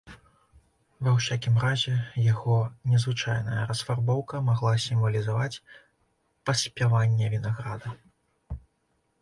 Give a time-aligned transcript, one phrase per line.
[1.07, 1.93] Ва ўсякім разе,
[2.31, 2.55] яго
[2.93, 5.61] незвычайная расфарбоўка магла сімвалізаваць
[6.53, 7.95] паспяванне вінаграда.